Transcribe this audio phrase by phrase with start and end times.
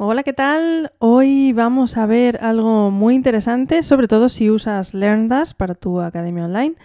[0.00, 0.92] Hola, ¿qué tal?
[1.00, 6.44] Hoy vamos a ver algo muy interesante, sobre todo si usas LearnDash para tu academia
[6.44, 6.76] online.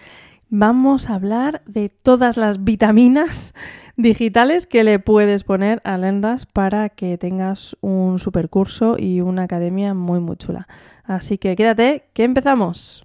[0.48, 3.54] Vamos a hablar de todas las vitaminas
[3.96, 9.94] digitales que le puedes poner a LearnDash para que tengas un supercurso y una academia
[9.94, 10.66] muy muy chula.
[11.04, 13.03] Así que quédate, que empezamos.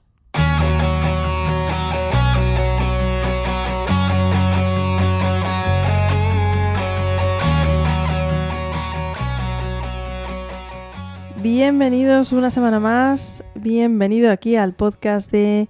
[11.42, 15.70] Bienvenidos una semana más, bienvenido aquí al podcast de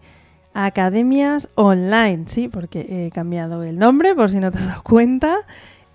[0.55, 5.41] Academias Online, sí, porque he cambiado el nombre por si no te has dado cuenta.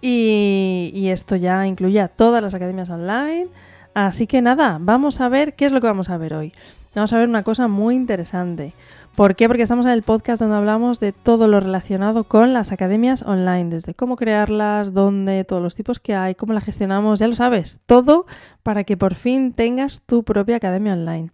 [0.00, 3.48] Y, esto ya incluye a todas las academias online,
[3.95, 6.52] así que nada, vamos a ver qué es lo que vamos a ver hoy.
[6.95, 8.73] Vamos a ver una cosa muy interesante.
[9.16, 9.48] ¿Por qué?
[9.48, 13.69] Porque estamos en el podcast donde hablamos de todo lo relacionado con las academias online,
[13.69, 17.80] desde cómo crearlas, dónde, todos los tipos que hay, cómo las gestionamos, ya lo sabes,
[17.87, 18.27] todo
[18.62, 21.33] para que por fin tengas tu propia academia online.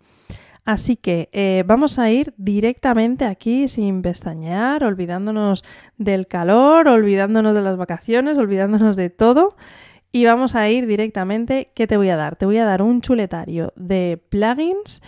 [0.64, 5.62] Así que eh, vamos a ir directamente aquí sin pestañear, olvidándonos
[5.98, 9.56] del calor, olvidándonos de las vacaciones, olvidándonos de todo.
[10.10, 12.36] Y vamos a ir directamente, ¿qué te voy a dar?
[12.36, 15.02] Te voy a dar un chuletario de plugins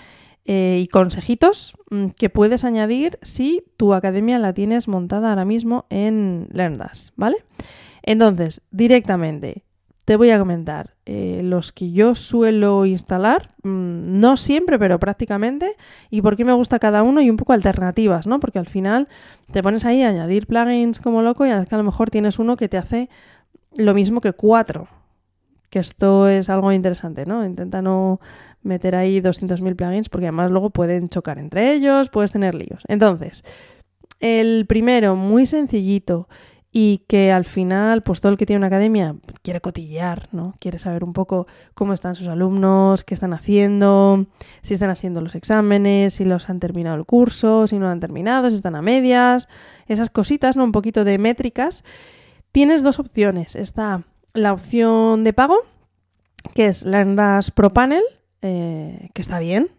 [0.44, 5.86] eh, y consejitos mm, que puedes añadir si tu academia la tienes montada ahora mismo
[5.88, 7.36] en LearnDash, ¿vale?
[8.02, 9.64] Entonces, directamente
[10.04, 15.76] te voy a comentar eh, los que yo suelo instalar, mm, no siempre, pero prácticamente,
[16.10, 18.40] y por qué me gusta cada uno y un poco alternativas, ¿no?
[18.40, 19.08] Porque al final
[19.52, 22.68] te pones ahí a añadir plugins como loco y a lo mejor tienes uno que
[22.68, 23.08] te hace
[23.76, 24.88] lo mismo que cuatro,
[25.72, 27.46] que esto es algo interesante, ¿no?
[27.46, 28.20] Intenta no
[28.60, 32.82] meter ahí 200.000 plugins porque además luego pueden chocar entre ellos, puedes tener líos.
[32.88, 33.42] Entonces,
[34.20, 36.28] el primero, muy sencillito
[36.70, 40.54] y que al final, pues todo el que tiene una academia quiere cotillear, ¿no?
[40.58, 44.26] Quiere saber un poco cómo están sus alumnos, qué están haciendo,
[44.60, 48.00] si están haciendo los exámenes, si los han terminado el curso, si no lo han
[48.00, 49.48] terminado, si están a medias,
[49.86, 50.64] esas cositas, ¿no?
[50.64, 51.82] Un poquito de métricas.
[52.52, 53.56] Tienes dos opciones.
[53.56, 54.04] Está
[54.34, 55.58] la opción de pago,
[56.54, 58.02] que es LearnDash Pro Panel,
[58.42, 59.70] eh, que está bien.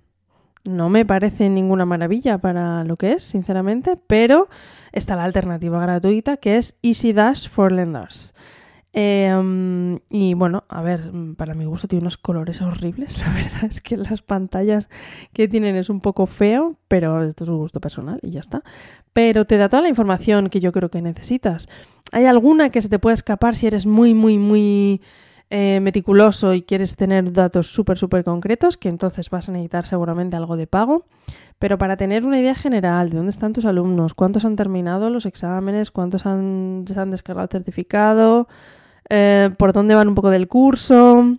[0.64, 4.48] No me parece ninguna maravilla para lo que es, sinceramente, pero
[4.94, 8.34] está la alternativa gratuita que es Easy Dash for Lenders.
[8.96, 13.18] Em, y bueno, a ver, para mi gusto tiene unos colores horribles.
[13.26, 14.88] La verdad es que las pantallas
[15.34, 18.64] que tienen es un poco feo, pero esto es un gusto personal y ya está.
[19.12, 21.68] Pero te da toda la información que yo creo que necesitas.
[22.12, 25.02] Hay alguna que se te puede escapar si eres muy, muy, muy
[25.50, 30.36] eh, meticuloso y quieres tener datos súper, súper concretos, que entonces vas a necesitar seguramente
[30.36, 31.08] algo de pago.
[31.58, 35.26] Pero para tener una idea general de dónde están tus alumnos, cuántos han terminado los
[35.26, 38.48] exámenes, cuántos han, se han descargado el certificado,
[39.10, 41.38] eh, por dónde van un poco del curso,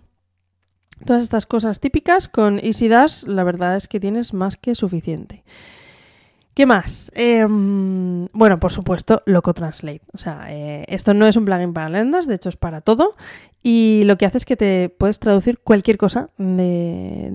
[1.05, 5.43] todas estas cosas típicas, con EasyDash la verdad es que tienes más que suficiente.
[6.55, 7.11] ¿Qué más?
[7.15, 10.03] Em, bueno, por supuesto, Loco Translate.
[10.13, 13.13] O sea, eh, esto no es un plugin para lendas, de hecho es para todo.
[13.61, 17.27] Y lo que hace es que te puedes traducir cualquier cosa de,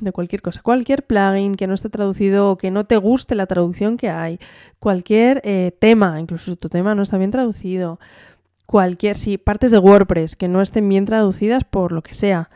[0.00, 0.62] de, cualquier cosa.
[0.62, 4.38] Cualquier plugin que no esté traducido o que no te guste la traducción que hay.
[4.78, 8.00] Cualquier eh, tema, incluso tu tema no está bien traducido.
[8.66, 12.50] Cualquier, sí, partes de WordPress que no estén bien traducidas por lo que sea.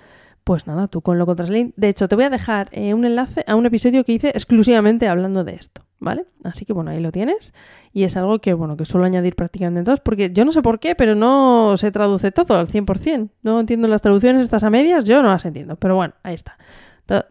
[0.44, 1.72] Pues nada, tú con Loco Translate.
[1.76, 5.08] De hecho, te voy a dejar eh, un enlace a un episodio que hice exclusivamente
[5.08, 5.82] hablando de esto.
[6.00, 6.26] ¿vale?
[6.44, 7.52] Así que bueno, ahí lo tienes.
[7.92, 10.62] Y es algo que, bueno, que suelo añadir prácticamente en todos, porque yo no sé
[10.62, 13.30] por qué, pero no se traduce todo al 100%.
[13.42, 16.58] No entiendo las traducciones estas a medias, yo no las entiendo, pero bueno, ahí está.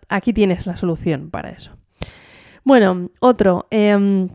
[0.09, 1.71] Aquí tienes la solución para eso.
[2.63, 3.67] Bueno, otro.
[3.69, 4.27] Eh,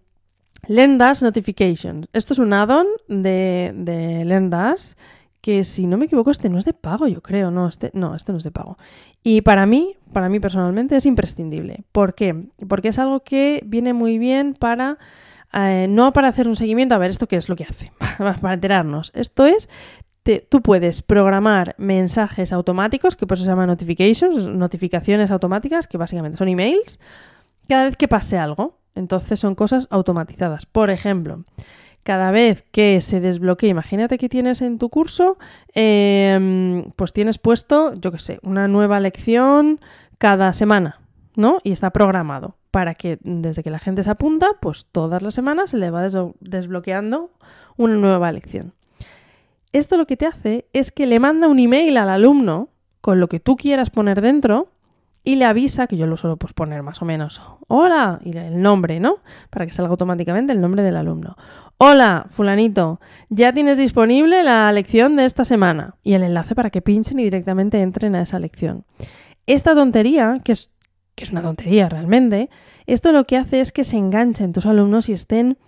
[0.69, 2.09] Notifications.
[2.13, 4.75] Esto es un add-on de, de
[5.41, 8.15] que si no me equivoco, este no es de pago, yo creo, no, este no,
[8.15, 8.79] este no es de pago.
[9.25, 11.83] Y para mí, para mí personalmente es imprescindible.
[11.91, 12.47] ¿Por qué?
[12.69, 14.99] Porque es algo que viene muy bien para
[15.53, 17.93] eh, no para hacer un seguimiento, a ver esto qué es lo que hace,
[18.41, 19.11] para enterarnos.
[19.15, 19.69] Esto es
[20.49, 26.39] tú puedes programar mensajes automáticos, que por eso se llama notifications, notificaciones automáticas, que básicamente
[26.39, 27.01] son emails,
[27.69, 28.79] cada vez que pase algo.
[28.95, 30.67] Entonces son cosas automatizadas.
[30.67, 31.45] Por ejemplo,
[32.03, 35.39] cada vez que se desbloquee, imagínate que tienes en tu curso,
[35.75, 39.81] em, pues tienes puesto, yo qué sé, una nueva lección
[40.19, 41.01] cada semana,
[41.37, 41.59] ¿no?
[41.63, 45.71] Y está programado para que desde que la gente se apunta, pues todas las semanas
[45.71, 46.09] se le va
[46.41, 47.31] desbloqueando
[47.77, 48.73] una nueva lección.
[49.73, 52.69] Esto lo que te hace es que le manda un email al alumno
[53.01, 54.69] con lo que tú quieras poner dentro
[55.25, 58.61] y le avisa, que yo lo suelo pues, poner más o menos, hola, y el
[58.61, 59.17] nombre, ¿no?
[59.51, 61.37] Para que salga automáticamente el nombre del alumno.
[61.79, 66.83] Hola, fulanito, ya tienes disponible la lección de esta semana y el enlace para que
[66.83, 68.85] pinchen y directamente entren a esa lección.
[69.47, 70.73] Esta tontería, que es,
[71.15, 72.51] que es una tontería realmente,
[72.87, 75.59] esto lo que hace es que se enganchen tus alumnos y estén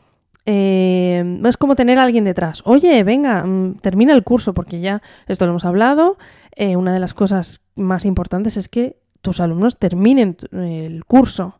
[0.47, 2.63] eh, es como tener a alguien detrás.
[2.67, 6.19] Oye, venga, mm, termina el curso, porque ya esto lo hemos hablado.
[6.55, 11.59] Eh, una de las cosas más importantes es que tus alumnos terminen el curso.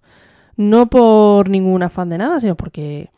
[0.57, 3.11] No por ningún afán de nada, sino porque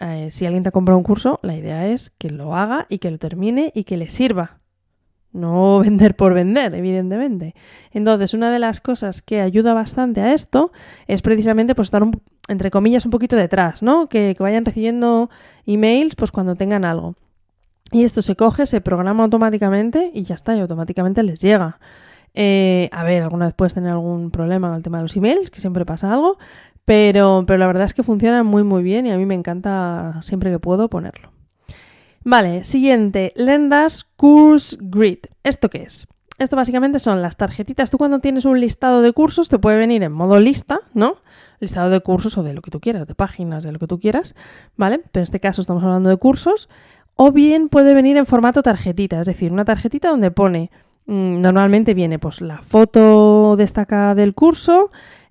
[0.00, 2.98] eh, si alguien te ha comprado un curso, la idea es que lo haga y
[2.98, 4.58] que lo termine y que le sirva.
[5.32, 7.54] No vender por vender, evidentemente.
[7.92, 10.72] Entonces, una de las cosas que ayuda bastante a esto
[11.06, 12.02] es precisamente pues, estar,
[12.48, 14.08] entre comillas, un poquito detrás, ¿no?
[14.08, 15.30] Que, que, vayan recibiendo
[15.66, 17.14] emails pues, cuando tengan algo.
[17.92, 21.78] Y esto se coge, se programa automáticamente y ya está, y automáticamente les llega.
[22.34, 25.50] Eh, a ver, alguna vez puedes tener algún problema con el tema de los emails,
[25.50, 26.36] que siempre pasa algo,
[26.84, 30.20] pero, pero la verdad es que funciona muy muy bien y a mí me encanta
[30.22, 31.32] siempre que puedo ponerlo.
[32.24, 35.18] Vale, siguiente, Lendas Course Grid.
[35.42, 36.08] ¿Esto qué es?
[36.38, 37.90] Esto básicamente son las tarjetitas.
[37.90, 41.18] Tú cuando tienes un listado de cursos te puede venir en modo lista, ¿no?
[41.60, 44.00] Listado de cursos o de lo que tú quieras, de páginas, de lo que tú
[44.00, 44.34] quieras,
[44.76, 44.98] ¿vale?
[44.98, 46.68] Pero en este caso estamos hablando de cursos.
[47.14, 50.72] O bien puede venir en formato tarjetita, es decir, una tarjetita donde pone
[51.06, 54.90] normalmente viene pues la foto destacada del curso,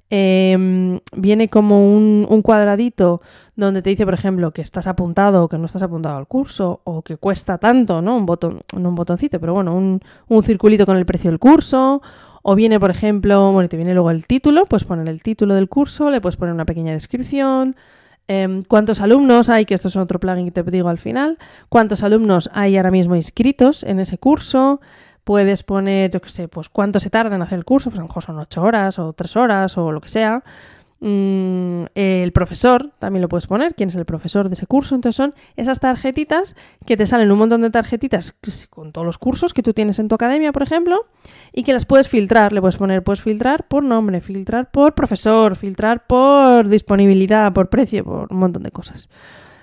[0.09, 3.21] em, viene como un, cuadradito
[3.55, 6.81] donde te dice, por ejemplo, que estás apuntado o que no estás apuntado al curso
[6.83, 8.15] o que cuesta tanto, ¿no?
[8.15, 12.01] Un botón, no un botoncito, pero bueno, un, un circulito con el precio del curso.
[12.45, 15.69] O viene, por ejemplo, bueno, te viene luego el título, puedes poner el título del
[15.69, 17.77] curso, le puedes poner una pequeña descripción,
[18.27, 21.37] em, cuántos alumnos hay, que esto es otro plugin que te digo al final,
[21.69, 24.81] cuántos alumnos hay ahora mismo inscritos en ese curso,
[25.23, 28.01] Puedes poner, yo qué sé, pues cuánto se tarda en hacer el curso, pues a
[28.01, 30.43] lo mejor son ocho horas o tres horas o lo que sea.
[31.05, 34.95] Mm, el profesor también lo puedes poner, quién es el profesor de ese curso.
[34.95, 36.55] Entonces son esas tarjetitas
[36.85, 38.33] que te salen un montón de tarjetitas
[38.69, 41.05] con todos los cursos que tú tienes en tu academia, por ejemplo,
[41.51, 42.53] y que las puedes filtrar.
[42.53, 48.05] Le puedes poner, puedes filtrar por nombre, filtrar por profesor, filtrar por disponibilidad, por precio,
[48.05, 49.09] por un montón de cosas.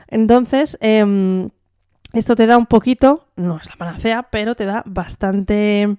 [0.09, 1.49] Entonces, eh,
[2.13, 5.97] esto te da un poquito, no es la panacea, pero te da bastante,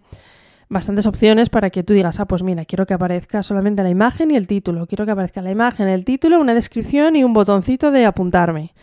[0.70, 4.32] bastantes opciones para que tú digas, ah, pues mira, quiero que aparezca solamente la imagen
[4.32, 7.92] y el título, quiero que aparezca la imagen, el título, una descripción y un botoncito
[7.92, 8.74] de apuntarme.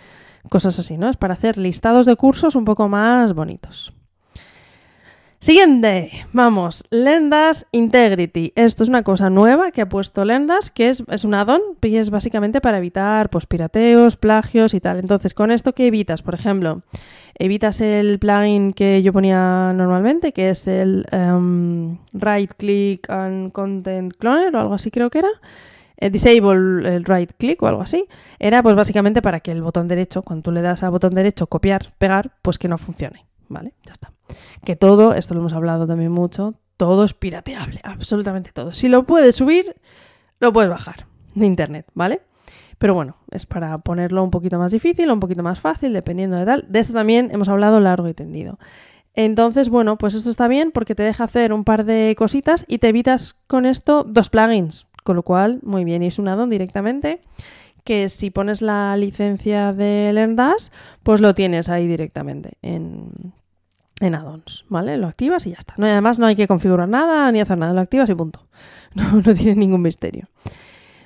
[0.49, 1.11] Cosas así, ¿no?
[1.11, 3.93] Es para hacer listados de cursos un poco más bonitos.
[5.41, 8.53] Siguiente, vamos, Lendas Integrity.
[8.57, 11.95] Esto es una cosa nueva que ha puesto Lendas, que es, es un add-on y
[11.95, 14.99] es básicamente para evitar pues, pirateos, plagios y tal.
[14.99, 16.23] Entonces, con esto, ¿qué evitas?
[16.23, 16.83] Por ejemplo,
[17.37, 24.15] evitas el plugin que yo ponía normalmente, que es el um, Right Click and Content
[24.19, 25.31] Cloner o algo así creo que era.
[25.99, 28.07] Eh, disable el right click o algo así,
[28.39, 31.49] era pues básicamente para que el botón derecho, cuando tú le das a botón derecho
[31.49, 33.75] copiar, pegar, pues que no funcione, ¿vale?
[33.85, 34.13] Ya está.
[34.65, 38.73] Que todo, esto lo hemos hablado también mucho, todo es pirateable, absolutamente todo.
[38.73, 39.77] Si lo puedes subir,
[40.41, 42.23] lo puedes bajar de internet, ¿vale?
[42.79, 46.37] Pero bueno, es para ponerlo un poquito más difícil o un poquito más fácil, dependiendo
[46.37, 46.65] de tal.
[46.69, 48.59] De esto también hemos hablado largo y tendido.
[49.15, 52.79] Entonces, bueno, pues esto está bien porque te deja hacer un par de cositas y
[52.79, 54.87] te evitas con esto dos plugins.
[55.03, 57.21] Con lo cual, muy bien, y es un addon directamente
[57.83, 60.69] que si pones la licencia de LearnDash,
[61.03, 63.33] pues lo tienes ahí directamente en,
[64.01, 64.97] en addons, ¿vale?
[64.97, 65.75] Lo activas y ya está.
[65.77, 68.47] No, además no hay que configurar nada ni hacer nada, lo activas y punto.
[68.95, 70.29] No, no tiene ningún misterio.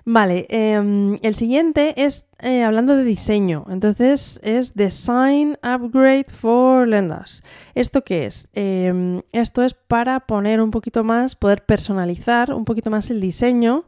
[0.04, 3.66] Vale, em, el siguiente es eh, hablando de diseño.
[3.68, 7.42] Entonces es Design Upgrade for Lendas.
[7.74, 8.48] ¿Esto qué es?
[8.52, 13.84] Em, esto es para poner un poquito más, poder personalizar un poquito más el diseño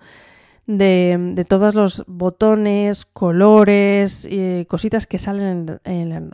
[0.66, 4.28] de, todos los botones, colores,
[4.68, 6.30] cositas que salen en, en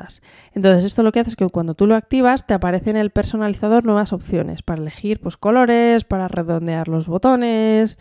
[0.54, 3.10] Entonces, esto lo que hace es que cuando tú lo activas, te aparece en el
[3.10, 7.98] personalizador nuevas opciones para elegir pues, colores, para redondear los botones,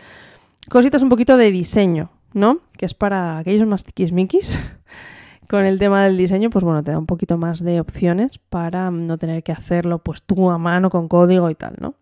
[0.70, 2.60] cositas un poquito de diseño, ¿no?
[2.78, 4.60] Que es para aquellos más tiquismiquis.
[5.50, 8.92] Con el tema del diseño, pues bueno, te da un poquito más de opciones para
[8.92, 11.96] no tener que hacerlo pues tú a mano con código y tal, ¿no?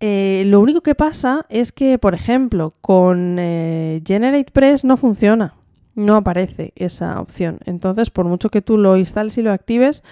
[0.00, 5.54] Eh, lo único que pasa es que, por ejemplo, con eh, GeneratePress no funciona,
[5.94, 7.58] no aparece esa opción.
[7.64, 10.02] Entonces, por mucho que tú lo instales y lo actives,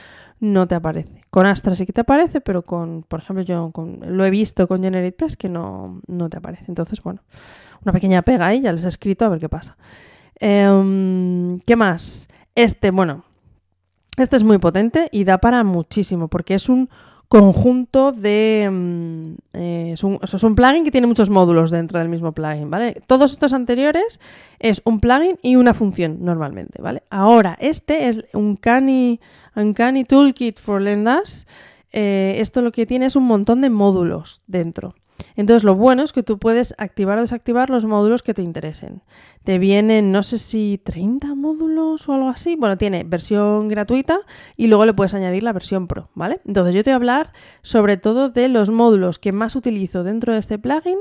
[0.40, 1.24] no te aparece.
[1.30, 3.72] Con Astra sí que te aparece, pero con, por ejemplo, yo
[4.06, 6.64] lo he visto con GeneratePress que no, no, te aparece.
[6.68, 7.20] Entonces, bueno,
[7.84, 9.76] una pequeña pega ahí, ya les he escrito a ver qué pasa.
[10.36, 12.28] Em, ¿Qué más?
[12.54, 13.24] Este, bueno,
[14.16, 16.88] este es muy potente y da para muchísimo porque es un
[17.34, 18.68] conjunto de...
[18.70, 23.02] mm, eh, es, un, plugin que tiene muchos módulos dentro del mismo plugin, ¿vale?
[23.08, 24.20] Todos estos anteriores
[24.60, 27.02] es un plugin y una función normalmente, ¿vale?
[27.10, 29.18] Ahora, este es un Uncanny,
[29.56, 31.48] Uncanny Toolkit for Lendas.
[31.90, 34.94] Eh, esto lo que tiene es un montón de módulos dentro.
[35.36, 39.02] Entonces lo bueno es que tú puedes activar o desactivar los módulos que te interesen.
[39.42, 42.56] Te vienen, no sé si 30 módulos o algo así.
[42.56, 44.20] Bueno, tiene versión gratuita
[44.56, 46.40] y luego le puedes añadir la versión pro, ¿vale?
[46.46, 50.32] Entonces yo te voy a hablar sobre todo de los módulos que más utilizo dentro
[50.32, 50.98] de este plugin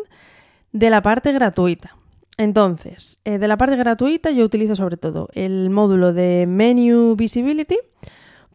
[0.72, 1.96] de la parte gratuita.
[2.38, 7.78] Entonces, eh, de la parte gratuita yo utilizo sobre todo el módulo de Menu Visibility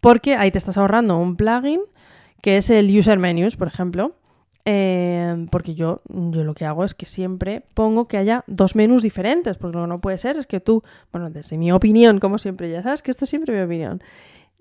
[0.01, 1.81] porque ahí te estás ahorrando un plugin
[2.41, 4.15] que es el User Menus, por ejemplo.
[4.71, 9.03] Eh, porque yo, yo lo que hago es que siempre pongo que haya dos menús
[9.03, 12.37] diferentes, porque lo que no puede ser es que tú, bueno, desde mi opinión, como
[12.37, 14.03] siempre, ya sabes que esto es siempre mi opinión,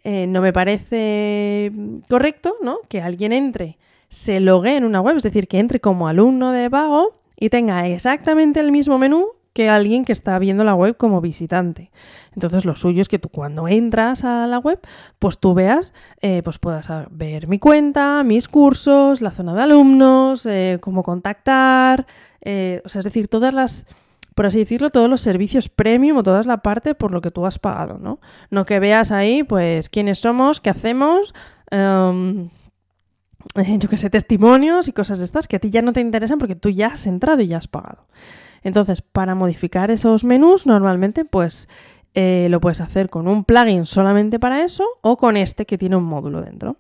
[0.05, 1.73] eh, no me parece
[2.07, 2.79] correcto, ¿no?
[2.87, 6.69] Que alguien entre, se logue en una web, es decir, que entre como alumno de
[6.69, 11.19] Vago y tenga exactamente el mismo menú que alguien que está viendo la web como
[11.19, 11.89] visitante.
[12.35, 14.79] Entonces lo suyo es que tú cuando entras a la web,
[15.17, 20.45] pues tú veas, eh, pues puedas ver mi cuenta, mis cursos, la zona de alumnos,
[20.45, 22.05] eh, cómo contactar,
[22.41, 23.87] eh, o sea, es decir, todas las,
[24.35, 27.47] por así decirlo, todos los servicios premium o toda la parte por lo que tú
[27.47, 28.19] has pagado, ¿no?
[28.51, 31.33] No que veas ahí, pues, quiénes somos, qué hacemos,
[31.71, 32.49] em,
[33.79, 36.37] yo qué sé, testimonios y cosas de estas que a ti ya no te interesan
[36.37, 38.05] porque tú ya has entrado y ya has pagado.
[38.67, 41.69] Entonces, para modificar esos menús, normalmente, pues
[42.13, 45.95] eh, lo puedes hacer con un plugin solamente para eso o con este que tiene
[45.95, 46.75] un módulo dentro.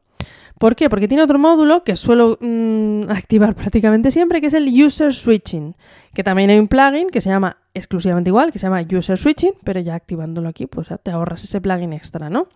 [0.59, 0.89] ¿Por qué?
[0.89, 5.77] Porque tiene otro módulo que suelo mm, activar prácticamente siempre, que es el User Switching,
[6.13, 9.53] que también hay un plugin que se llama exclusivamente igual, que se llama User Switching,
[9.63, 12.49] pero ya activándolo aquí, pues ya te ahorras ese plugin extra, ¿no?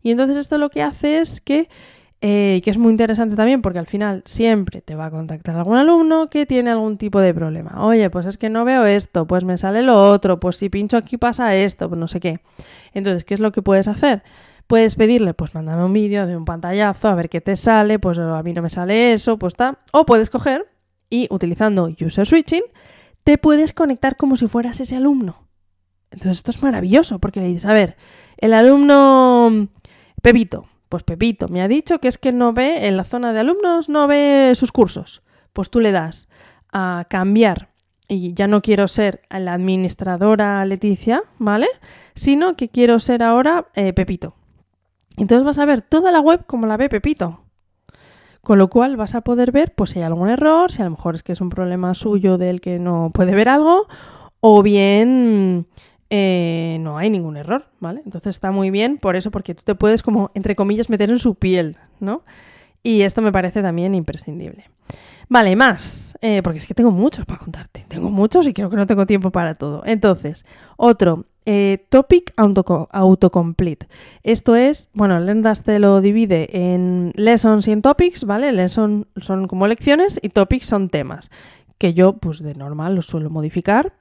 [0.00, 1.68] Y entonces esto lo que hace es que
[2.22, 5.76] eh, que es muy interesante también porque al final siempre te va a contactar algún
[5.76, 7.84] alumno que tiene algún tipo de problema.
[7.84, 10.96] Oye, pues es que no veo esto, pues me sale lo otro, pues si pincho
[10.96, 12.40] aquí pasa esto, pues no sé qué.
[12.94, 14.22] Entonces, ¿qué es lo que puedes hacer?
[14.66, 18.18] Puedes pedirle, pues mándame un vídeo de un pantallazo a ver qué te sale, pues
[18.18, 19.78] a mí no me sale eso, pues está.
[19.92, 20.66] O puedes coger
[21.10, 22.64] y utilizando User Switching,
[23.24, 25.46] te puedes conectar como si fueras ese alumno.
[26.10, 27.96] Entonces esto es maravilloso porque le dices, a ver,
[28.38, 29.68] el alumno
[30.22, 33.40] Pepito, pues Pepito me ha dicho que es que no ve en la zona de
[33.40, 35.22] alumnos, no ve sus cursos.
[35.52, 36.28] Pues tú le das
[36.72, 37.70] a cambiar
[38.08, 41.68] y ya no quiero ser la administradora Leticia, ¿vale?
[42.14, 44.34] Sino que quiero ser ahora eh, Pepito.
[45.16, 47.40] Entonces vas a ver toda la web como la ve Pepito.
[48.42, 50.92] Con lo cual vas a poder ver pues si hay algún error, si a lo
[50.92, 53.88] mejor es que es un problema suyo del que no puede ver algo,
[54.40, 55.66] o bien
[56.10, 58.02] eh, no hay ningún error, ¿vale?
[58.04, 61.18] Entonces está muy bien por eso, porque tú te puedes como, entre comillas, meter en
[61.18, 62.22] su piel, ¿no?
[62.82, 64.70] Y esto me parece también imprescindible.
[65.28, 68.76] Vale, más, eh, porque es que tengo muchos para contarte, tengo muchos y creo que
[68.76, 69.82] no tengo tiempo para todo.
[69.84, 70.46] Entonces,
[70.76, 73.88] otro, eh, Topic Autocomplete.
[74.22, 78.52] Esto es, bueno, Lendas te lo divide en lessons y en topics, ¿vale?
[78.52, 81.30] Lessons son como lecciones y topics son temas,
[81.78, 83.94] que yo pues de normal los suelo modificar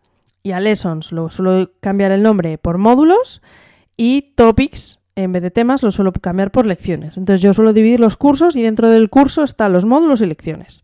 [0.45, 3.41] y a lessons lo suelo cambiar el nombre por módulos
[3.97, 7.17] y topics en vez de temas lo suelo cambiar por lecciones.
[7.17, 10.83] Entonces yo suelo dividir los cursos y dentro del curso están los módulos y lecciones.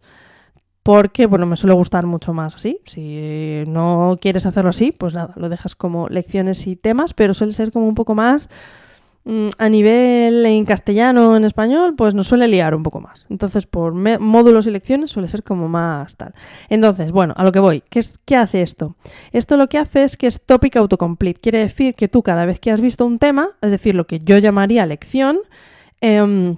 [0.81, 2.79] Porque, bueno, me suele gustar mucho más así.
[2.85, 7.53] Si no quieres hacerlo así, pues nada, lo dejas como lecciones y temas, pero suele
[7.53, 8.49] ser como un poco más
[9.23, 13.27] a nivel en castellano en español, pues nos suele liar un poco más.
[13.29, 16.33] Entonces, por módulos y lecciones suele ser como más tal.
[16.69, 17.83] Entonces, bueno, a lo que voy.
[17.89, 18.95] ¿Qué, es, ¿Qué hace esto?
[19.31, 21.39] Esto lo que hace es que es topic autocomplete.
[21.39, 24.19] Quiere decir que tú cada vez que has visto un tema, es decir, lo que
[24.19, 25.39] yo llamaría lección,
[26.01, 26.57] em,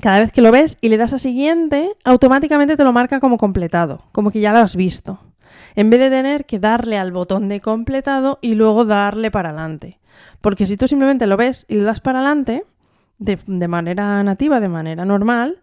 [0.00, 3.38] cada vez que lo ves y le das a siguiente, automáticamente te lo marca como
[3.38, 5.18] completado, como que ya lo has visto.
[5.74, 9.98] En vez de tener que darle al botón de completado y luego darle para adelante.
[10.40, 12.64] Porque si tú simplemente lo ves y le das para adelante,
[13.18, 15.60] de, de, manera nativa, de manera normal,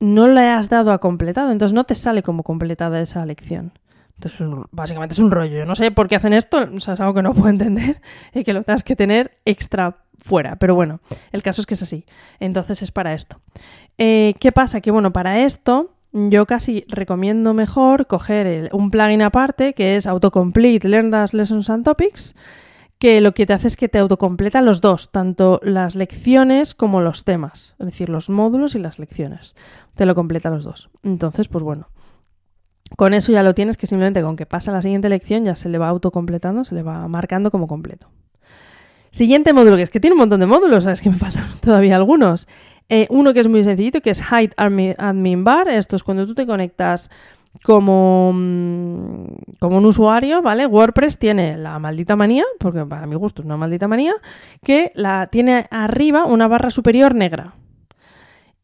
[0.00, 3.72] no le has dado a completado, entonces no te sale como completada esa lección.
[4.18, 5.58] Entonces, básicamente es un rollo.
[5.58, 8.00] Yo no sé por qué hacen esto, o sea, es algo que no puedo entender
[8.34, 10.56] y que lo tengas que tener extra fuera.
[10.56, 11.00] Pero bueno,
[11.30, 12.04] el caso es que es así.
[12.40, 13.40] Entonces es para esto.
[13.96, 14.80] Eh, ¿Qué pasa?
[14.80, 20.88] Que bueno, para esto yo casi recomiendo mejor coger un plugin aparte que es Autocomplete
[20.88, 22.34] Learn That Lessons and Topics
[22.98, 27.00] que lo que te hace es que te autocompleta los dos, tanto las lecciones como
[27.00, 29.54] los temas, es decir, los módulos y las lecciones.
[29.94, 30.90] Te lo completa los dos.
[31.04, 31.90] Entonces, pues bueno,
[32.96, 35.68] con eso ya lo tienes que simplemente con que pasa la siguiente lección ya se
[35.68, 38.08] le va autocompletando, se le va marcando como completo.
[39.10, 41.96] Siguiente módulo, que es que tiene un montón de módulos, sabes que me faltan todavía
[41.96, 42.48] algunos.
[42.88, 45.68] Eh, uno que es muy sencillito, que es Hide Admin Bar.
[45.68, 47.10] Esto es cuando tú te conectas
[47.62, 50.66] como, mm, como un usuario, ¿vale?
[50.66, 54.14] WordPress tiene la maldita manía, porque para mi gusto es una maldita manía,
[54.62, 57.54] que la tiene arriba una barra superior negra.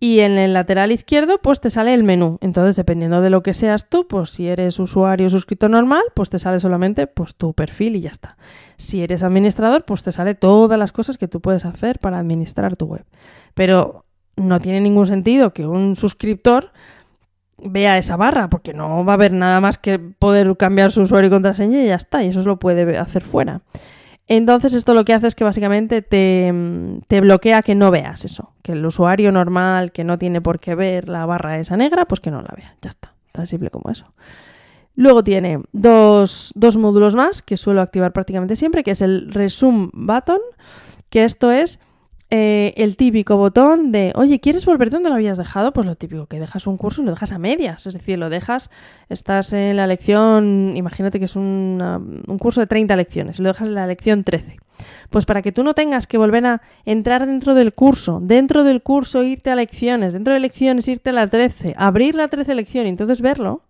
[0.00, 2.36] Y en el lateral izquierdo, pues te sale el menú.
[2.42, 6.38] Entonces, dependiendo de lo que seas tú, pues si eres usuario suscrito normal, pues te
[6.38, 8.36] sale solamente pues, tu perfil y ya está.
[8.76, 12.76] Si eres administrador, pues te sale todas las cosas que tú puedes hacer para administrar
[12.76, 13.06] tu web.
[13.54, 14.04] Pero
[14.36, 16.72] no tiene ningún sentido que un suscriptor
[17.62, 21.28] vea esa barra, porque no va a haber nada más que poder cambiar su usuario
[21.28, 23.62] y contraseña y ya está, y eso se lo puede hacer fuera.
[24.26, 26.52] Entonces esto lo que hace es que básicamente te,
[27.08, 30.74] te, bloquea que no veas eso, que el usuario normal que no tiene por qué
[30.74, 33.90] ver la barra esa negra, pues que no la vea, ya está, tan simple como
[33.90, 34.06] eso.
[34.96, 39.90] Luego tiene dos, dos módulos más que suelo activar prácticamente siempre, que es el Resume
[39.92, 40.38] Button,
[41.10, 41.78] que esto es
[42.36, 45.72] eh, el típico botón de, oye, ¿quieres volver donde lo habías dejado?
[45.72, 47.86] Pues lo típico, que dejas un curso y lo dejas a medias.
[47.86, 48.70] Es decir, lo dejas,
[49.08, 53.76] estás en la lección, imagínate que es un curso de 30 lecciones, lo dejas en
[53.76, 54.58] la lección 13.
[55.10, 58.82] Pues para que tú no tengas que volver a entrar dentro del curso, dentro del
[58.82, 62.86] curso irte a lecciones, dentro de lecciones irte a la 13, abrir la 13 lección
[62.86, 63.62] y entonces verlo,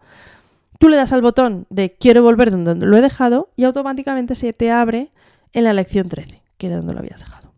[0.78, 4.54] tú le das al botón de quiero volver donde lo he dejado y automáticamente se
[4.54, 5.10] te abre
[5.52, 7.53] en la lección 13, que era donde lo habías dejado.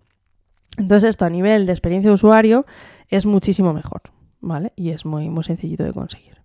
[0.76, 2.66] Entonces esto a nivel de experiencia de usuario
[3.08, 4.02] es muchísimo mejor,
[4.40, 4.72] ¿vale?
[4.76, 6.36] Y es muy, muy sencillito de conseguir.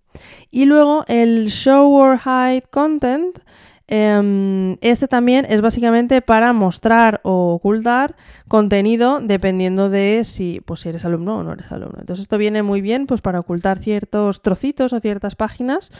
[0.49, 3.39] Y luego el Show or Hide Content,
[3.87, 8.15] em, este también es básicamente para mostrar o ocultar
[8.47, 11.97] contenido dependiendo de si, pues, si eres alumno o no eres alumno.
[11.99, 15.91] Entonces esto viene muy bien pues, para ocultar ciertos trocitos o ciertas páginas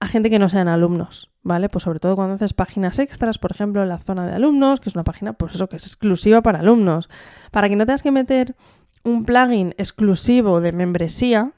[0.00, 1.68] a gente que no sean alumnos, ¿vale?
[1.68, 4.88] Pues sobre todo cuando haces páginas extras, por ejemplo, en la zona de alumnos, que
[4.88, 7.10] es una página, pues eso, que es exclusiva para alumnos.
[7.50, 8.56] Para que no tengas que meter
[9.04, 11.52] un plugin exclusivo de membresía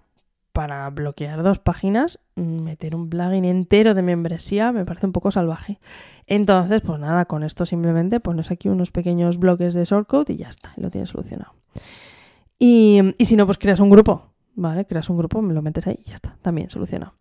[0.52, 5.78] para bloquear dos páginas, meter un plugin entero de membresía me parece un poco salvaje.
[6.26, 10.48] Entonces, pues nada, con esto simplemente pones aquí unos pequeños bloques de shortcode y ya
[10.48, 11.54] está, lo tienes solucionado.
[12.58, 14.84] Y, y si no, pues creas un grupo, ¿vale?
[14.84, 17.14] Creas un grupo, me lo metes ahí y ya está, también solucionado.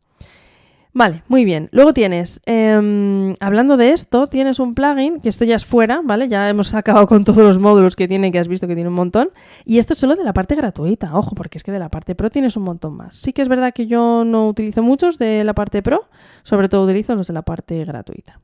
[0.93, 1.69] Vale, muy bien.
[1.71, 6.27] Luego tienes, em, hablando de esto, tienes un plugin, que esto ya es fuera, ¿vale?
[6.27, 8.95] Ya hemos acabado con todos los módulos que tiene, que has visto que tiene un
[8.95, 9.29] montón.
[9.63, 12.13] Y esto es solo de la parte gratuita, ojo, porque es que de la parte
[12.13, 13.15] pro tienes un montón más.
[13.15, 16.09] Sí que es verdad que yo no utilizo muchos de la parte pro,
[16.43, 18.41] sobre todo utilizo los de la parte gratuita.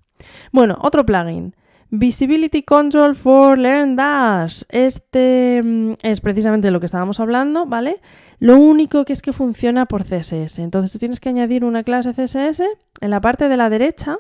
[0.54, 1.54] Bueno, otro plugin.
[1.90, 4.64] Visibility Control for Learn Dash.
[4.70, 8.02] Este mm, es precisamente lo que estábamos hablando, ¿vale?
[8.40, 10.60] Lo único que es que funciona por CSS.
[10.60, 12.64] Entonces tú tienes que añadir una clase CSS
[13.02, 14.20] en la parte de la derecha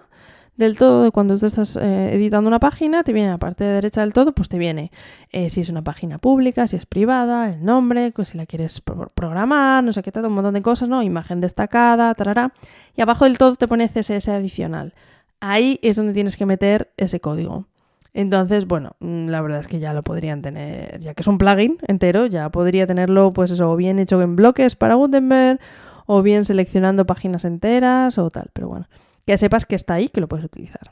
[0.58, 4.02] del todo, cuando tú estás eh, editando una página, te viene la parte de derecha
[4.02, 4.92] del todo, pues te viene
[5.32, 8.82] eh, si es una página pública, si es privada, el nombre, pues si la quieres
[9.14, 11.04] programar, no sé qué tal, un montón de cosas, ¿no?
[11.04, 12.54] Imagen destacada, tarará.
[12.96, 14.96] Y abajo del todo te pone CSS adicional
[15.40, 17.66] ahí es donde tienes que meter ese código.
[18.14, 21.38] Entonces, bueno, mm, la verdad es que ya lo podrían tener, ya que es un
[21.38, 25.60] plugin entero, ya podría tenerlo, pues eso, o bien hecho en bloques para Gutenberg,
[26.08, 28.50] o bien seleccionando páginas enteras o tal.
[28.54, 28.88] Pero bueno,
[29.26, 30.92] que sepas que está ahí, que lo puedes utilizar.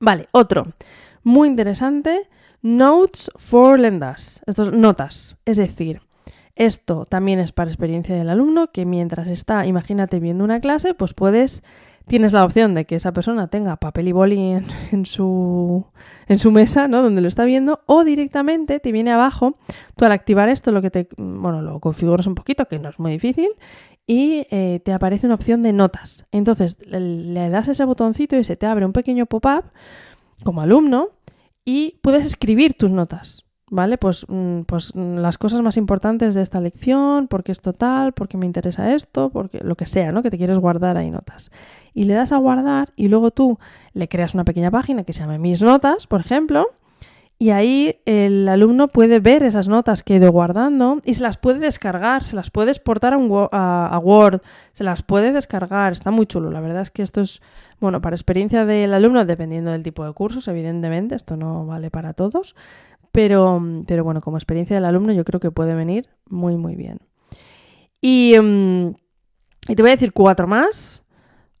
[0.00, 0.64] Vale, otro.
[1.24, 2.28] Muy interesante.
[2.62, 4.40] Notes for Lendas.
[4.46, 5.36] Estos notas.
[5.44, 6.00] Es decir,
[6.54, 11.14] esto también es para experiencia del alumno, que mientras está, imagínate, viendo una clase, pues
[11.14, 11.62] puedes
[12.08, 14.38] tienes la opción de que esa persona tenga papel y boli
[14.92, 15.86] en, su,
[16.26, 17.02] en su mesa, ¿no?
[17.02, 19.58] Donde lo está viendo, o directamente te viene abajo,
[19.96, 22.98] tú al activar esto, lo que te, bueno, lo configuras un poquito, que no es
[22.98, 23.48] muy difícil,
[24.06, 26.26] y eh, te aparece una opción de notas.
[26.32, 29.64] Entonces le das ese botoncito y se te abre un pequeño pop-up
[30.42, 31.10] como alumno
[31.64, 33.47] y puedes escribir tus notas.
[33.70, 33.98] ¿Vale?
[33.98, 38.36] Pues, mm, pues mm, las cosas más importantes de esta lección, porque es total, porque
[38.36, 40.22] me interesa esto, porque lo que sea, ¿no?
[40.22, 41.50] Que te quieres guardar ahí notas.
[41.94, 43.58] Y le das a guardar y luego tú
[43.92, 46.68] le creas una pequeña página que se llame Mis Notas, por ejemplo,
[47.40, 51.36] y ahí el alumno puede ver esas notas que he ido guardando y se las
[51.36, 55.92] puede descargar, se las puede exportar a, un, a, Word, se las puede descargar.
[55.92, 56.50] Está muy chulo.
[56.50, 57.40] La verdad es que esto es,
[57.78, 62.12] bueno, para experiencia del alumno, dependiendo del tipo de cursos, evidentemente, esto no vale para
[62.12, 62.56] todos.
[63.18, 67.00] Pero, pero bueno, como experiencia del alumno yo creo que puede venir muy, muy bien.
[68.00, 68.92] Y, mm,
[69.66, 71.02] te voy a decir cuatro más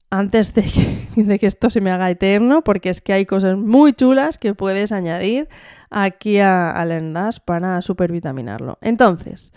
[0.08, 0.54] antes
[1.16, 4.54] de que, esto se me haga eterno, porque es que hay cosas muy chulas que
[4.54, 5.48] puedes añadir
[5.90, 8.78] aquí a, a Lendas para supervitaminarlo.
[8.80, 9.52] Entonces,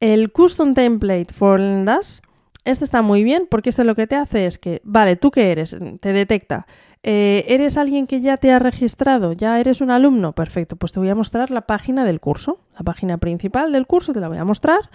[0.00, 2.22] el Custom Template for Lendas
[2.64, 5.52] Este está muy bien porque esto lo que te hace es que, vale, ¿tú qué
[5.52, 5.76] eres?
[6.00, 6.66] Te detecta.
[7.02, 9.34] Eh, ¿Eres alguien que ya te ha registrado?
[9.34, 10.32] ¿Ya eres un alumno?
[10.32, 12.60] Perfecto, pues te voy a mostrar la página del curso.
[12.78, 14.90] La página principal del curso te la voy a mostrar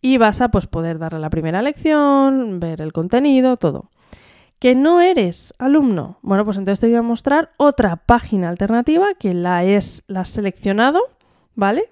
[0.00, 3.90] y vas a pues, poder darle la primera lección, ver el contenido, todo.
[4.60, 6.18] ¿Que no eres alumno?
[6.22, 10.30] Bueno, pues entonces te voy a mostrar otra página alternativa que la, es, la has
[10.30, 11.00] seleccionado,
[11.54, 11.90] ¿vale?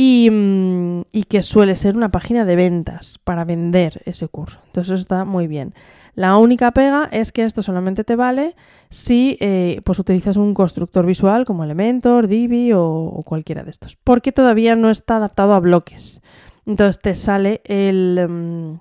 [0.00, 4.60] Mm, y, que suele ser una página de ventas para vender ese curso.
[4.66, 5.74] Entonces eso está muy bien.
[6.14, 8.54] La única pega es que esto solamente te vale
[8.90, 14.30] si eh, pues utilizas un constructor visual como Elementor, Divi o, cualquiera de estos, porque
[14.30, 16.20] todavía no está adaptado a bloques.
[16.64, 18.80] Entonces te sale el, mm,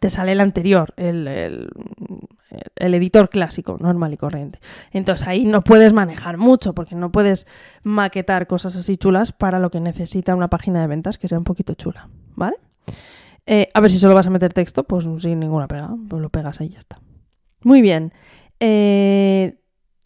[0.00, 1.70] te sale el anterior, el,
[2.76, 4.58] editor clásico, normal y corriente.
[4.92, 7.46] Entonces ahí no puedes manejar mucho porque no puedes
[7.82, 11.44] maquetar cosas así chulas para lo que necesita una página de ventas que sea un
[11.44, 12.56] poquito chula, ¿vale?
[13.46, 16.30] Eh, a ver si solo vas a meter texto, pues sin ninguna pega, pues lo
[16.30, 17.00] pegas ahí y ya está.
[17.62, 18.12] Muy bien.
[18.60, 19.58] Eh,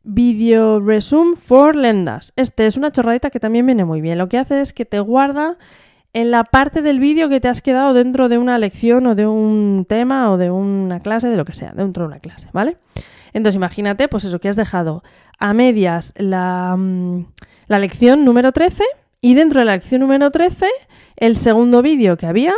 [0.03, 2.33] Video Resume for Lendas.
[2.37, 4.19] Este es una chorradita que también viene muy bien.
[4.19, 5.59] Lo que hace es que te guarda
[6.13, 9.27] en la parte del vídeo que te has quedado dentro de una lección o de
[9.27, 12.79] un tema o de una clase, de lo que sea, dentro de una clase, ¿vale?
[13.33, 15.05] Entonces imagínate, pues eso, que has dejado
[15.39, 17.27] a medias la, mm,
[17.69, 18.85] la lección número 13
[19.21, 20.67] y dentro de la lección número 13
[21.17, 22.55] el segundo vídeo que había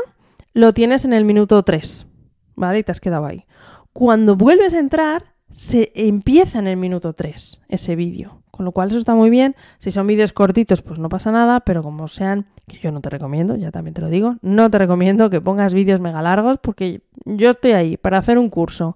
[0.55, 2.07] lo tienes en el minuto 3,
[2.55, 2.79] ¿vale?
[2.79, 3.47] Y te has quedado ahí.
[3.93, 8.42] Cuando vuelves a entrar, se empieza en el minuto 3 ese vídeo.
[8.53, 9.57] Con lo cual eso está muy bien.
[9.79, 13.09] Si son vídeos cortitos, pues no pasa nada, pero como sean, que yo no te
[13.09, 17.01] recomiendo, ya también te lo digo, no te recomiendo que pongas vídeos mega largos porque
[17.25, 18.95] yo estoy ahí para hacer un curso.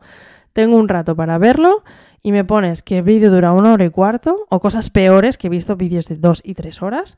[0.53, 1.83] Tengo un rato para verlo
[2.23, 5.47] y me pones que el vídeo dura una hora y cuarto o cosas peores que
[5.47, 7.16] he visto vídeos de dos y tres horas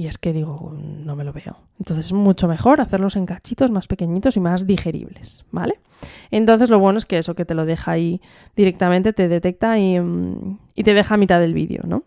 [0.00, 0.72] y es que digo,
[1.04, 1.58] no me lo veo.
[1.78, 5.78] Entonces es mucho mejor hacerlos en cachitos más pequeñitos y más digeribles, ¿vale?
[6.30, 8.22] Entonces lo bueno es que eso que te lo deja ahí
[8.56, 12.04] directamente, te detecta y, mm, te deja a mitad del vídeo, ¿no?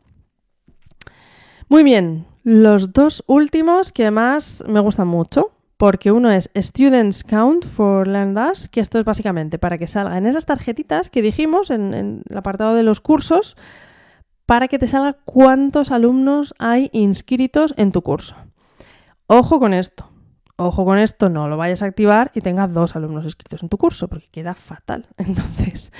[1.70, 7.64] Muy bien, los dos últimos que más me gustan mucho, porque uno es Students Count
[7.64, 11.94] for LearnDash, que esto es básicamente para que salgan esas tarjetitas que dijimos en
[12.28, 13.56] el apartado de los cursos,
[14.54, 18.36] para que te salga cuántos alumnos hay inscritos en tu curso.
[19.26, 20.12] Ojo con esto.
[20.58, 23.80] Ojo con esto, no lo vayas a activar y tengas dos alumnos inscritos en tu
[23.80, 25.08] curso, porque queda fatal.
[25.18, 25.92] Entonces,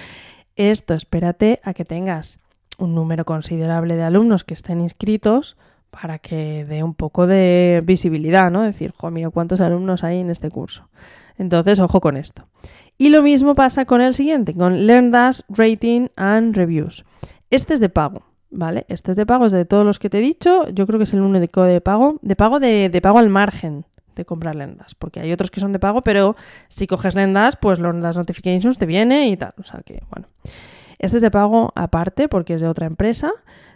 [0.56, 2.38] esto espérate a que tengas
[2.78, 5.58] un número considerable de alumnos que estén inscritos
[5.90, 8.62] para que dé un poco de visibilidad, ¿no?
[8.62, 10.90] Decir, jo, mira cuántos alumnos hay en este curso.
[11.40, 12.48] Entonces, ojo con esto.
[13.00, 17.04] Y lo mismo pasa con el siguiente, con LearnDash Rating and Reviews.
[17.50, 18.33] Este es de pago.
[18.54, 18.86] ¿Vale?
[18.88, 20.70] Este es de pago, es de todos los que te he dicho.
[20.70, 22.20] Yo creo que es el único de pago.
[22.22, 23.86] De pago de, pago al margen
[24.16, 26.36] de comprar lendas, porque hay otros que son de pago, pero
[26.68, 29.54] si coges lendas, pues las notifications te viene y tal.
[29.60, 30.28] O sea que, bueno.
[31.00, 33.32] Este es de pago aparte, porque es de otra empresa,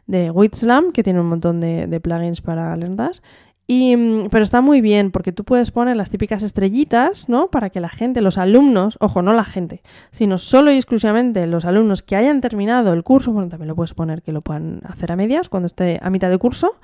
[0.06, 3.22] de Witslam, que tiene un montón de, de plugins para lendas.
[3.68, 7.50] Mm, pero está muy bien porque tú puedes poner las típicas estrellitas, ¿no?
[7.52, 11.66] Para que la gente, los alumnos, ojo, no la gente, sino solo y exclusivamente los
[11.66, 15.12] alumnos que hayan terminado el curso, bueno, también lo puedes poner que lo puedan hacer
[15.12, 16.78] a medias cuando esté a mitad de curso,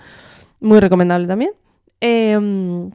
[0.60, 1.52] muy recomendable también.
[2.02, 2.91] Em,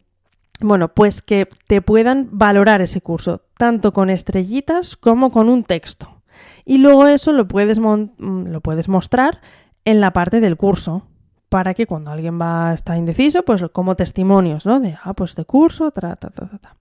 [0.60, 6.22] bueno, pues que te puedan valorar ese curso, tanto con estrellitas como con un texto.
[6.66, 9.40] Y luego eso lo puedes, mm, lo puedes mostrar
[9.86, 11.07] en la parte del curso,
[11.48, 14.80] para que cuando alguien va está indeciso, pues como testimonios, ¿no?
[14.80, 16.76] De, ah, pues de curso, ta, ta, ta, ta.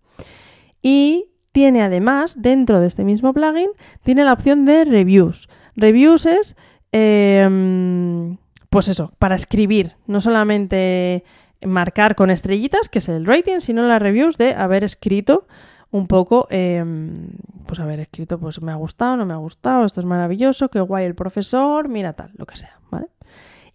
[0.82, 3.70] Y tiene además, dentro de este mismo plugin,
[4.04, 5.50] tiene la opción de reviews.
[5.76, 6.56] Reviews es,
[6.92, 8.38] em,
[8.70, 11.24] pues eso, para escribir, no solamente
[11.66, 15.48] marcar con estrellitas, que es el rating, sino las reviews de haber escrito
[15.90, 17.30] un poco, em,
[17.66, 20.80] pues haber escrito, pues me ha gustado, no me ha gustado, esto es maravilloso, qué
[20.80, 23.08] guay el profesor, mira tal, lo que sea, ¿vale?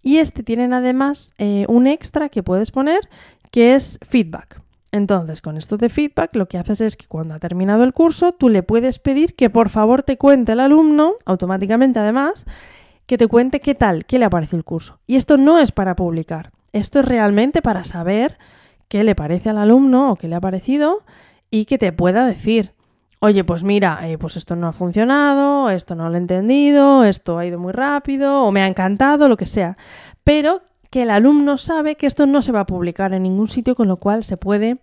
[0.03, 3.09] Y este tienen además eh, un extra que puedes poner
[3.51, 4.61] que es feedback.
[4.91, 8.33] Entonces, con esto de feedback, lo que haces es que cuando ha terminado el curso,
[8.33, 12.45] tú le puedes pedir que por favor te cuente el alumno, automáticamente además,
[13.07, 14.99] que te cuente qué tal, qué le parecido el curso.
[15.07, 18.39] Y esto no es para publicar, esto es realmente para saber
[18.89, 21.03] qué le parece al alumno o qué le ha parecido
[21.51, 22.73] y que te pueda decir
[23.25, 27.39] oye, pues mira, eh, pues esto no ha funcionado, esto no lo he entendido, esto
[27.39, 29.77] ha ido muy rápido, o me ha encantado, lo que sea.
[30.25, 33.77] Pero que el alumno sabe que esto no se va a publicar en ningún sitio,
[33.77, 34.79] con lo cual se puede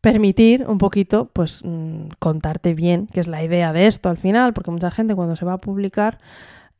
[0.00, 4.54] permitir un poquito, pues, mm, contarte bien, que es la idea de esto al final,
[4.54, 6.18] porque mucha gente cuando se va a publicar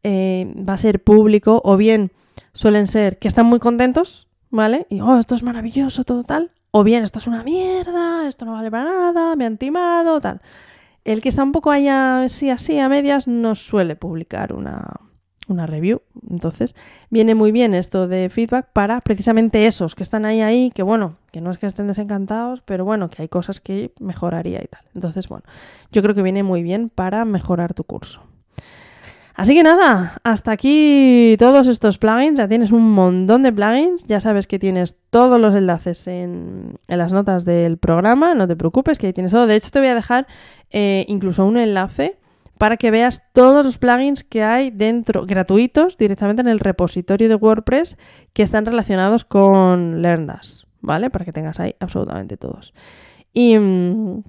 [0.02, 2.10] eh, va a ser público, o bien
[2.54, 4.88] suelen ser que están muy contentos, ¿vale?
[4.90, 8.54] Y, oh, esto es maravilloso, todo tal, o bien esto es una mierda, esto no
[8.54, 10.40] vale para nada, me han timado, tal.
[11.04, 15.00] El que está un poco allá, sí, así, a medias, no suele publicar una,
[15.48, 16.02] una review.
[16.30, 16.74] Entonces,
[17.10, 21.16] viene muy bien esto de feedback para precisamente esos que están ahí, ahí, que bueno,
[21.30, 24.82] que no es que estén desencantados, pero bueno, que hay cosas que mejoraría y tal.
[24.94, 25.44] Entonces, bueno,
[25.90, 28.20] yo creo que viene muy bien para mejorar tu curso.
[29.34, 32.38] Así que nada, hasta aquí todos estos plugins.
[32.38, 34.04] Ya tienes un montón de plugins.
[34.04, 38.34] Ya sabes que tienes todos los enlaces en, las notas del programa.
[38.34, 39.46] No te preocupes, que ahí tienes todo.
[39.46, 40.26] De hecho, te voy a dejar
[40.70, 42.18] eh, incluso un enlace
[42.58, 47.34] para que veas todos los plugins que hay dentro, gratuitos, directamente en el repositorio de
[47.34, 47.96] WordPress
[48.32, 51.10] que están relacionados con LearnDash, ¿vale?
[51.10, 52.72] Para que tengas ahí absolutamente todos.
[53.32, 54.22] Y, mm,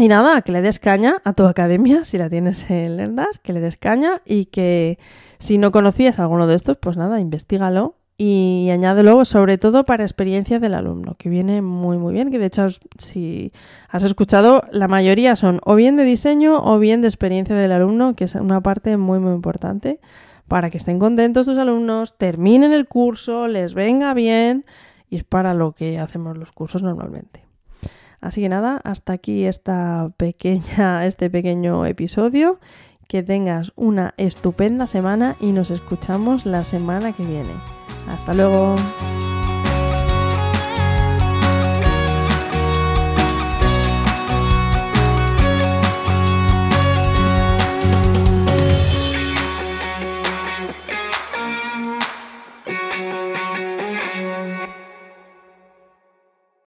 [0.00, 3.52] y nada, que le des caña a tu academia, si la tienes en LearnDash, que
[3.52, 4.98] le des caña y que
[5.38, 10.58] si no conocías alguno de estos, pues nada, investigalo y añádelo sobre todo para experiencia
[10.58, 13.52] del alumno, que viene muy muy bien, que de hecho si
[13.88, 18.14] has escuchado, la mayoría son o bien de diseño o bien de experiencia del alumno,
[18.14, 20.00] que es una parte muy muy importante
[20.48, 24.64] para que estén contentos tus alumnos, terminen el curso, les venga bien
[25.08, 27.49] y es para lo que hacemos los cursos normalmente.
[28.20, 32.58] Así que nada, hasta aquí esta pequeña, este pequeño episodio.
[33.08, 37.50] Que tengas una estupenda semana y nos escuchamos la semana que viene.
[38.08, 38.76] Hasta luego.